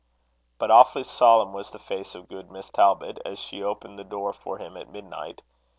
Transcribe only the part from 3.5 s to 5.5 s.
opened the door for him at midnight.